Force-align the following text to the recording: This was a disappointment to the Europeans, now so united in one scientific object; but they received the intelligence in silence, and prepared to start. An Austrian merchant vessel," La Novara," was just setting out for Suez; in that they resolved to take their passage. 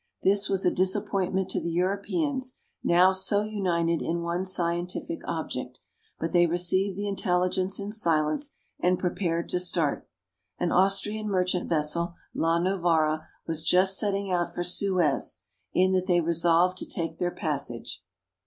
This 0.23 0.49
was 0.49 0.65
a 0.65 0.71
disappointment 0.71 1.47
to 1.49 1.61
the 1.61 1.69
Europeans, 1.69 2.55
now 2.83 3.11
so 3.11 3.43
united 3.43 4.01
in 4.01 4.23
one 4.23 4.47
scientific 4.47 5.21
object; 5.27 5.79
but 6.17 6.31
they 6.31 6.47
received 6.47 6.97
the 6.97 7.07
intelligence 7.07 7.79
in 7.79 7.91
silence, 7.91 8.49
and 8.79 8.97
prepared 8.97 9.47
to 9.49 9.59
start. 9.59 10.09
An 10.57 10.71
Austrian 10.71 11.27
merchant 11.27 11.69
vessel," 11.69 12.15
La 12.33 12.57
Novara," 12.57 13.27
was 13.45 13.61
just 13.61 13.95
setting 13.99 14.31
out 14.31 14.55
for 14.55 14.63
Suez; 14.63 15.41
in 15.71 15.91
that 15.91 16.07
they 16.07 16.19
resolved 16.19 16.79
to 16.79 16.87
take 16.89 17.19
their 17.19 17.29
passage. 17.29 18.01